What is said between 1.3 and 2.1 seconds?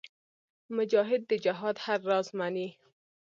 جهاد هر